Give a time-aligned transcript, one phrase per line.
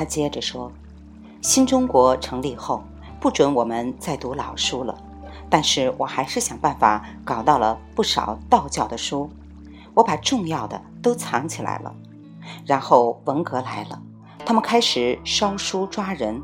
[0.00, 0.72] 他接着说
[1.44, 2.82] ：“新中国成立后，
[3.20, 4.96] 不准我们再读老书了。
[5.50, 9.28] 但是我还是想办法搞到了不少道教的书，
[9.92, 11.94] 我把重要的都藏起来了。
[12.64, 14.00] 然后文革来了，
[14.46, 16.40] 他们开始烧书抓人。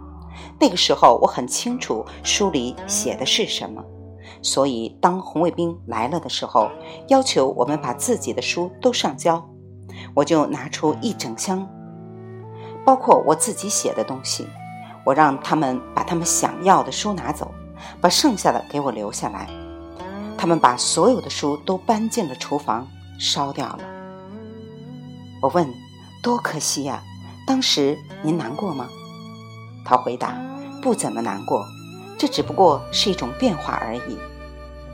[0.61, 3.82] 那个时候我很清楚书里写的是什么，
[4.43, 6.68] 所以当红卫兵来了的时候，
[7.09, 9.43] 要求我们把自己的书都上交，
[10.13, 11.67] 我就拿出一整箱。”
[12.86, 14.46] 包括我自己写的东西，
[15.04, 17.53] 我让他们把他们想要的书拿走，
[18.00, 19.50] 把剩下的给我留下来。
[20.39, 22.86] 他们把所有的书都搬进了厨房，
[23.18, 23.81] 烧掉了。
[25.43, 25.68] 我问
[26.22, 27.03] ：“多可惜呀！
[27.45, 28.87] 当时您难过吗？”
[29.84, 30.37] 他回答
[30.81, 31.64] ：“不怎么难过，
[32.17, 34.17] 这只不过是一种变化而已。”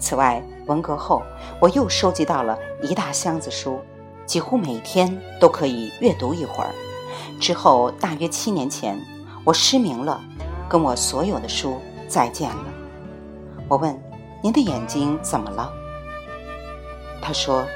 [0.00, 1.22] 此外，文革后
[1.60, 3.78] 我又收集到了一大箱子书，
[4.24, 6.70] 几乎每天都可以阅读一会儿。
[7.42, 8.96] 之后大约七年前，
[9.44, 10.20] 我失明了，
[10.68, 11.76] 跟我所有的书
[12.06, 12.64] 再见了。
[13.66, 14.00] 我问
[14.40, 15.68] ：“您的眼睛怎么了？”
[17.20, 17.66] 他说：“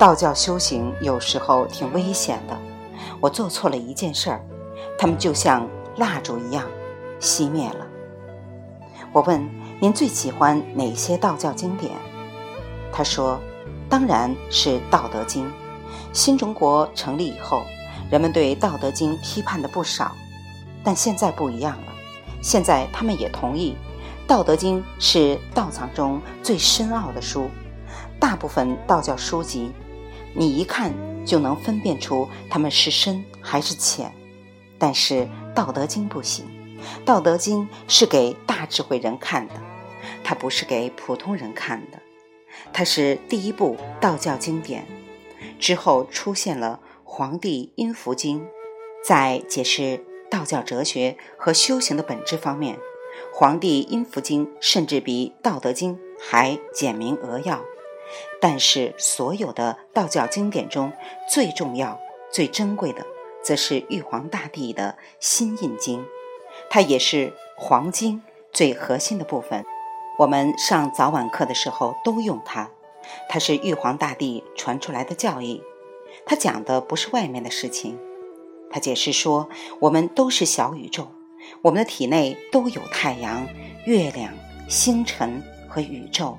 [0.00, 2.56] 道教修行有时候挺危险的，
[3.20, 4.40] 我做错了一件事儿，
[4.98, 6.64] 他们就像蜡烛一样
[7.20, 7.86] 熄灭了。”
[9.12, 9.46] 我问
[9.80, 11.92] ：“您最喜欢哪些道教经典？”
[12.90, 13.38] 他说
[13.86, 15.44] ：“当然是《道德经》。
[16.14, 17.62] 新中国成立以后。”
[18.10, 20.16] 人们对《道德经》批判的不少，
[20.82, 21.92] 但现在不一样了。
[22.42, 23.76] 现在他们也同意，
[24.26, 27.48] 《道德经》是道藏中最深奥的书。
[28.18, 29.70] 大部分道教书籍，
[30.34, 30.92] 你一看
[31.24, 34.12] 就能分辨出他们是深还是浅。
[34.76, 35.14] 但是
[35.54, 36.46] 《道德经》不行，
[37.04, 39.54] 《道德经》是给大智慧人看的，
[40.24, 41.98] 它不是给普通人看的。
[42.72, 44.84] 它是第一部道教经典，
[45.60, 46.80] 之后出现了。
[47.20, 48.40] 《黄帝阴符经》
[49.04, 52.76] 在解释道教哲学和修行的本质方面，
[53.34, 57.62] 《黄帝阴符经》甚至比《道德经》还简明扼要。
[58.40, 60.90] 但是，所有的道教经典中
[61.30, 62.00] 最重要、
[62.32, 63.04] 最珍贵的，
[63.44, 66.00] 则是玉皇大帝的《心印经》，
[66.70, 69.62] 它也是黄经最核心的部分。
[70.20, 72.70] 我们上早晚课的时候都用它，
[73.28, 75.62] 它是玉皇大帝传出来的教义。
[76.26, 77.98] 他讲的不是外面的事情，
[78.70, 79.48] 他解释说，
[79.80, 81.08] 我们都是小宇宙，
[81.62, 83.46] 我们的体内都有太阳、
[83.84, 84.32] 月亮、
[84.68, 86.38] 星辰和宇宙。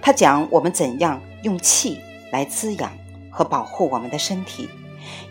[0.00, 1.98] 他讲我们怎样用气
[2.30, 2.92] 来滋养
[3.30, 4.68] 和保护我们的身体，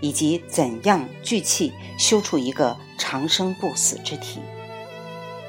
[0.02, 4.40] 以及怎样聚气修出一个长生不死之体。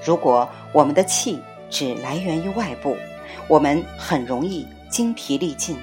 [0.05, 1.41] 如果我们的气
[1.71, 2.97] 只来源于外部，
[3.49, 5.77] 我们很容易精疲力尽。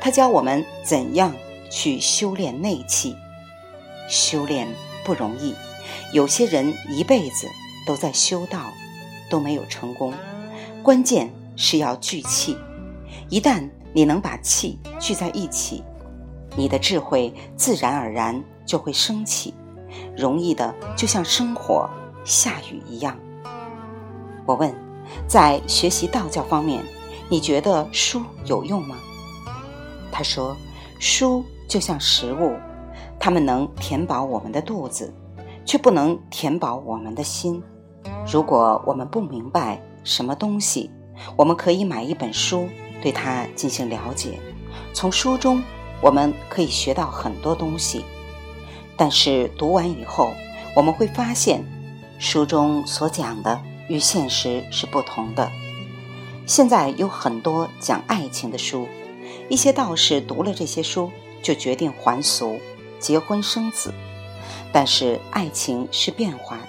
[0.00, 1.34] 他教我们怎样
[1.70, 3.16] 去修炼内气，
[4.08, 4.68] 修炼
[5.04, 5.54] 不容易，
[6.12, 7.48] 有些人一辈子
[7.86, 8.72] 都在修道，
[9.28, 10.14] 都没有成功。
[10.82, 12.56] 关键是要聚气，
[13.28, 15.82] 一旦你能把气聚在一起，
[16.56, 19.52] 你的智慧自然而然就会升起，
[20.16, 21.88] 容易的就像生火、
[22.24, 23.18] 下雨一样。
[24.46, 24.74] 我问，
[25.26, 26.82] 在学习道教方面，
[27.28, 28.96] 你觉得书有用吗？
[30.18, 30.56] 他说
[30.98, 32.56] ：“书就像食物，
[33.20, 35.14] 它们能填饱我们的肚子，
[35.64, 37.62] 却不能填饱我们的心。
[38.26, 40.90] 如果我们不明白什么东西，
[41.36, 42.68] 我们可以买一本书，
[43.00, 44.40] 对它进行了解。
[44.92, 45.62] 从书中，
[46.00, 48.04] 我们可以学到很多东西。
[48.96, 50.32] 但是读完以后，
[50.74, 51.64] 我们会发现，
[52.18, 55.48] 书中所讲的与现实是不同的。
[56.44, 58.88] 现在有很多讲爱情的书。”
[59.48, 61.10] 一些道士读了这些书，
[61.42, 62.58] 就决定还俗、
[62.98, 63.92] 结婚生子。
[64.72, 66.68] 但是爱情是变化的，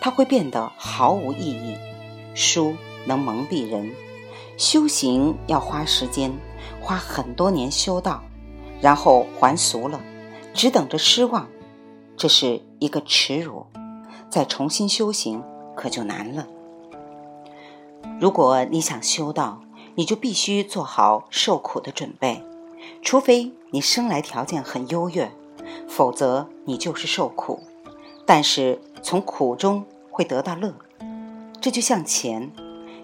[0.00, 1.74] 它会变得毫无意义。
[2.34, 3.92] 书能蒙蔽人，
[4.56, 6.32] 修行要花时间，
[6.80, 8.22] 花很多年修道，
[8.80, 10.00] 然后还俗了，
[10.54, 11.46] 只等着失望，
[12.16, 13.66] 这是一个耻辱。
[14.28, 15.42] 再重新修行
[15.76, 16.46] 可就难了。
[18.18, 19.60] 如果你想修道，
[19.96, 22.42] 你就必须做好受苦的准备，
[23.02, 25.32] 除非你生来条件很优越，
[25.88, 27.60] 否则你就是受苦。
[28.24, 30.74] 但是从苦中会得到乐，
[31.60, 32.52] 这就像钱，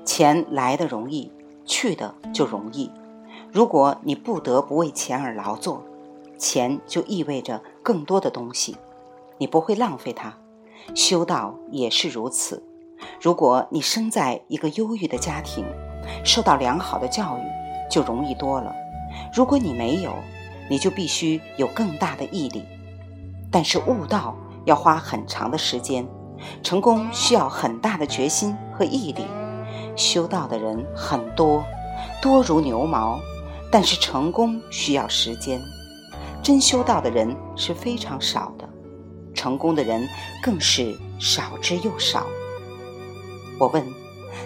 [0.05, 1.33] 钱来的容易，
[1.65, 2.91] 去的就容易。
[3.51, 5.83] 如果你不得不为钱而劳作，
[6.39, 8.77] 钱就意味着更多的东西，
[9.39, 10.37] 你不会浪费它。
[10.95, 12.63] 修道也是如此。
[13.21, 15.65] 如果你生在一个优裕的家庭，
[16.25, 17.43] 受到良好的教育
[17.91, 18.75] 就容易多了。
[19.33, 20.13] 如果你没有，
[20.69, 22.65] 你就必须有更大的毅力。
[23.51, 26.07] 但是悟道要花很长的时间，
[26.63, 29.27] 成功需要很大的决心和毅力。
[29.95, 31.63] 修道的人很多，
[32.23, 33.21] 多如牛毛，
[33.71, 35.61] 但是成功需要时间。
[36.43, 38.67] 真修道的人是非常少的，
[39.35, 40.09] 成功的人
[40.43, 42.27] 更是少之又少。
[43.61, 43.87] 我问，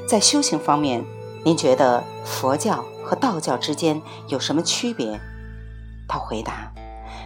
[0.08, 1.02] 在修行方面，
[1.46, 5.20] 您觉得佛教和道教之间有什么区别？
[6.08, 6.72] 他回答：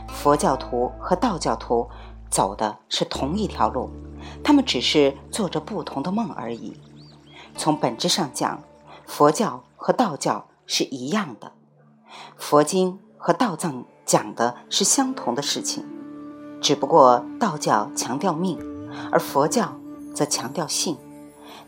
[0.09, 1.89] 佛教徒和道教徒
[2.31, 3.89] 走的是同一条路，
[4.45, 6.79] 他们只是做着不同的梦而已。
[7.57, 8.63] 从本质上讲，
[9.07, 11.53] 佛教和道教是一样的，
[12.37, 15.83] 佛经和道藏讲的是相同的事情，
[16.61, 18.59] 只不过道教强调命，
[19.11, 19.79] 而佛教
[20.15, 20.99] 则强调性。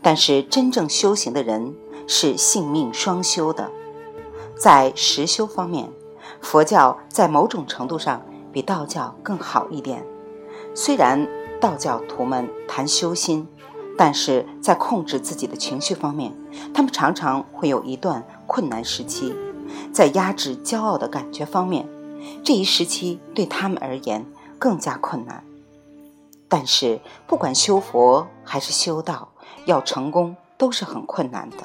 [0.03, 1.73] 但是真正修行的人
[2.07, 3.71] 是性命双修的，
[4.57, 5.89] 在实修方面，
[6.41, 8.21] 佛教在某种程度上
[8.51, 10.05] 比道教更好一点。
[10.75, 11.27] 虽然
[11.61, 13.47] 道教徒们谈修心，
[13.97, 16.33] 但是在控制自己的情绪方面，
[16.73, 19.35] 他们常常会有一段困难时期。
[19.91, 21.87] 在压制骄傲的感觉方面，
[22.43, 24.25] 这一时期对他们而言
[24.59, 25.43] 更加困难。
[26.49, 29.29] 但是不管修佛还是修道，
[29.65, 31.57] 要成功都是很困难的。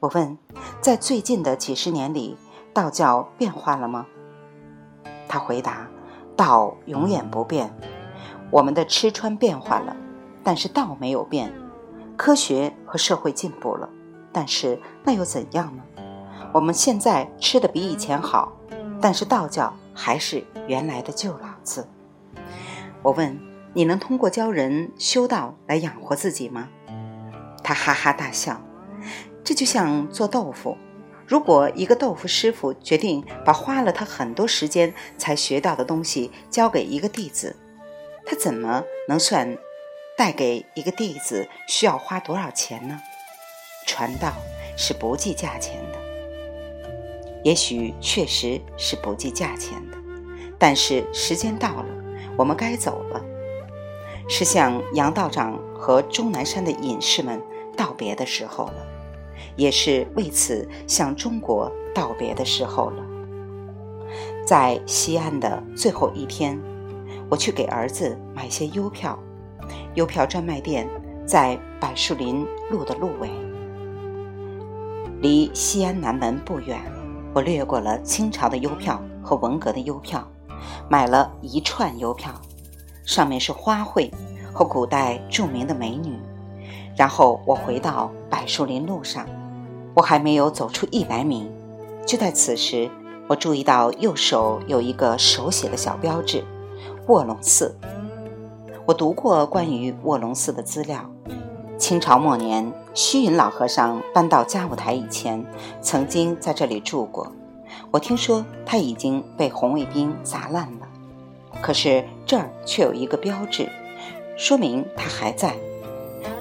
[0.00, 0.36] 我问，
[0.80, 2.36] 在最近的几十年里，
[2.74, 4.06] 道教变化了吗？
[5.26, 5.88] 他回答：
[6.36, 7.74] 道永远不变。
[8.50, 9.96] 我们的吃穿变化了，
[10.44, 11.52] 但是道没有变。
[12.16, 13.88] 科学和社会进步了，
[14.32, 15.82] 但是那又怎样呢？
[16.52, 18.52] 我们现在吃的比以前好，
[19.00, 21.86] 但是道教还是原来的旧老子。
[23.02, 23.38] 我问。
[23.76, 26.70] 你能通过教人修道来养活自己吗？
[27.62, 28.58] 他哈哈大笑。
[29.46, 30.76] 这就像做豆腐，
[31.24, 37.54] 如果一个豆腐师傅决定把花了他很多时间才学到的东西交给一个弟子，
[38.26, 39.56] 他怎么能算
[40.18, 42.98] 带给一个弟子需要花多少钱呢？
[43.86, 44.32] 传道
[44.76, 45.98] 是不计价钱的，
[47.44, 49.96] 也许确实是不计价钱的，
[50.58, 51.86] 但是时间到了，
[52.36, 53.24] 我们该走了。
[54.28, 57.40] 是向杨道长和钟南山的隐士们
[57.76, 58.95] 道别的时候了，
[59.56, 63.02] 也是为此向中国道别的时候了。
[64.46, 66.60] 在西安的最后一天，
[67.28, 69.18] 我去给儿子买些邮票，
[69.94, 70.88] 邮票专卖店
[71.26, 73.28] 在柏树林路的路尾，
[75.20, 76.80] 离西安南门不远。
[77.34, 80.26] 我略过了清朝的邮票和文革的邮票，
[80.88, 82.32] 买了一串邮票。
[83.04, 84.10] 上面是花卉
[84.52, 86.18] 和古代著名的美女，
[86.96, 89.26] 然后我回到柏树林路上，
[89.96, 91.50] 我还没有走出一百米，
[92.06, 92.90] 就在此时，
[93.26, 96.44] 我注意到右手有一个手写的小标志
[97.08, 97.74] “卧龙寺”。
[98.84, 101.10] 我读过关于卧龙寺的资料，
[101.78, 105.42] 清朝末年虚云老和尚搬到嘉务台以前，
[105.80, 107.32] 曾经在这里住过。
[107.90, 110.86] 我听说他已经被红卫兵砸烂了。
[111.62, 113.66] 可是这儿却有一个标志，
[114.36, 115.56] 说明他还在。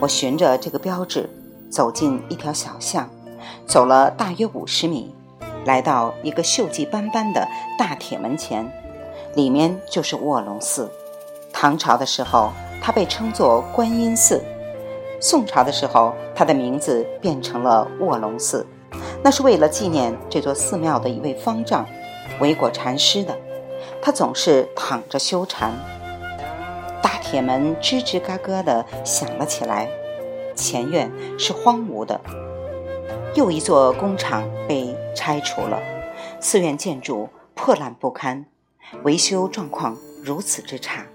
[0.01, 1.29] 我循着这个标志
[1.71, 3.09] 走进一条小巷，
[3.65, 5.13] 走了大约五十米，
[5.65, 7.47] 来到一个锈迹斑斑的
[7.77, 8.69] 大铁门前，
[9.35, 10.91] 里面就是卧龙寺。
[11.51, 14.39] 唐朝的时候，它被称作观音寺；
[15.21, 18.65] 宋朝的时候，它的名字变成了卧龙寺，
[19.23, 21.85] 那是为了纪念这座寺庙的一位方丈
[22.39, 23.35] 维果禅师的。
[24.01, 25.71] 他总是躺着修禅，
[27.01, 29.89] 大铁门吱吱嘎嘎地响了起来。
[30.55, 32.19] 前院是荒芜的，
[33.35, 35.81] 又一座工厂被拆除了，
[36.39, 38.45] 寺院建筑破烂不堪，
[39.03, 41.05] 维修状况如此之差，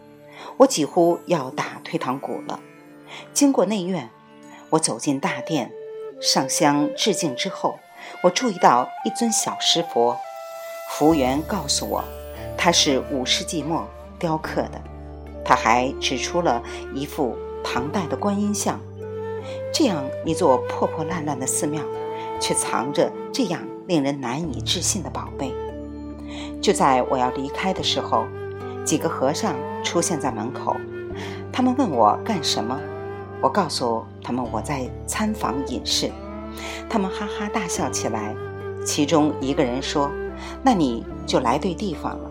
[0.58, 2.60] 我几乎要打退堂鼓了。
[3.32, 4.10] 经过内院，
[4.68, 5.72] 我走进大殿，
[6.20, 7.78] 上香致敬之后，
[8.22, 10.14] 我注意到一尊小石佛，
[10.90, 12.04] 服务员告诉我。
[12.58, 14.82] 它是五世纪末雕刻的，
[15.42, 16.62] 他还指出了
[16.94, 17.34] 一副
[17.64, 18.78] 唐代的观音像。
[19.72, 21.82] 这样一座破破烂烂的寺庙，
[22.40, 25.54] 却藏着这样令人难以置信的宝贝。
[26.60, 28.24] 就在我要离开的时候，
[28.84, 29.54] 几个和尚
[29.84, 30.76] 出现在门口，
[31.52, 32.78] 他们问我干什么。
[33.42, 36.10] 我告诉他们我在参访隐士，
[36.88, 38.34] 他们哈哈大笑起来。
[38.84, 40.10] 其中一个人说
[40.62, 42.30] ：“那你就来对地方了。”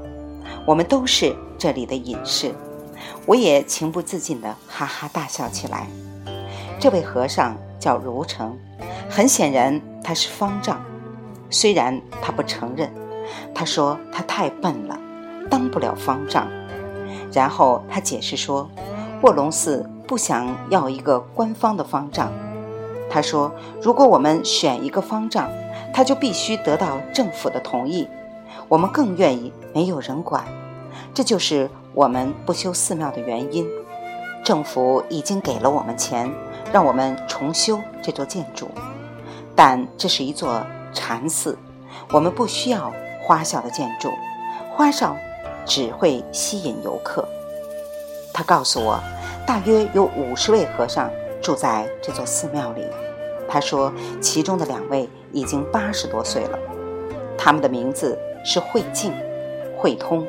[0.66, 2.54] 我们都是这里的隐士，
[3.26, 5.88] 我也情不自禁地哈哈大笑起来。
[6.80, 8.58] 这位和尚叫如成，
[9.20, 10.80] 很显然他是方丈，
[11.50, 12.90] 虽然他不承认。
[13.54, 14.98] 他说他太笨了，
[15.50, 16.48] 当不了方丈。
[17.34, 18.70] 然后他解释说，
[19.22, 22.32] 卧龙寺不想要一个官方的方丈。
[23.10, 25.50] 他说，如果我们选一个方丈，
[25.94, 28.08] 他就必须得到政府的同意。
[28.70, 30.46] 我们更愿意没有人管，
[31.14, 33.68] 这就是我们不修寺庙的原因。
[34.46, 36.32] 政府已经给了我们钱，
[36.72, 38.70] 让我们重修这座建筑，
[39.62, 41.58] 但这是一座禅寺，
[42.14, 44.10] 我们不需要花哨的建筑，
[44.72, 45.18] 花哨
[45.66, 47.28] 只会吸引游客。
[48.34, 48.98] 他告诉我，
[49.46, 51.12] 大约有五十位和尚
[51.42, 52.86] 住在这座寺庙里。
[53.50, 56.58] 他说，其中的两位已经八十多岁了，
[57.38, 59.12] 他们的名字是慧静、
[59.78, 60.26] 慧通。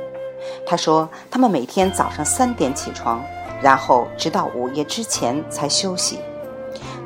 [0.66, 3.22] 他说，他们每天早上三点起床。
[3.62, 6.18] 然后直到午夜之前才休息，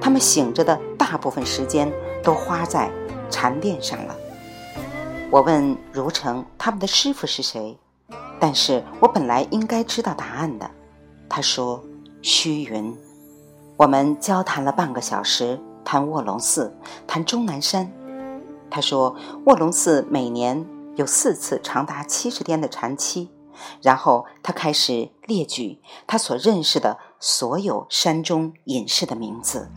[0.01, 1.93] 他们醒着的大部分时间
[2.25, 2.91] 都花在
[3.31, 4.17] 禅殿上了。
[5.31, 7.79] 我问如成他们的师傅是谁，
[8.41, 10.71] 但是我本来应该知道答案的。
[11.29, 11.85] 他说
[12.23, 12.97] 虚云。
[13.77, 16.77] 我们交谈了半个小时，谈卧龙寺，
[17.07, 17.93] 谈终南山。
[18.71, 19.17] 他说
[19.47, 20.65] 卧龙寺每年
[20.97, 23.31] 有四次长达七十天的禅期。
[23.81, 29.71] 然后他开始列举他所认识的所有山中隐士的名字，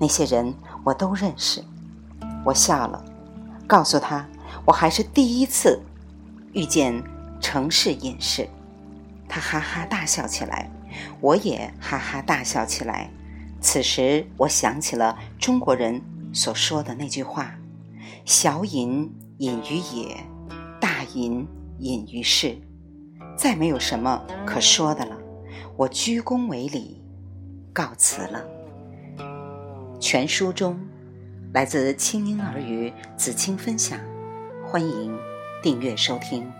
[0.00, 0.54] 那些人
[0.86, 1.60] 我都认识。
[2.44, 3.04] 我笑了，
[3.66, 4.24] 告诉他
[4.64, 5.82] 我还是第一次
[6.52, 7.02] 遇见
[7.40, 8.48] 城市隐士。
[9.28, 10.70] 他哈哈大笑起来，
[11.20, 13.10] 我也哈哈大笑起来。
[13.60, 16.00] 此时我想起了中国人
[16.32, 17.52] 所说的那句话
[18.24, 20.24] ：“小隐隐于野，
[20.80, 21.44] 大隐。”
[21.78, 22.56] 隐于市，
[23.36, 25.14] 再没有什么可说的了。
[25.76, 27.04] 我鞠躬为礼，
[27.70, 28.42] 告辞了。
[29.98, 30.78] 全书中
[31.52, 33.98] 来自清音儿语子青分享，
[34.66, 35.16] 欢迎
[35.62, 36.50] 订阅收听。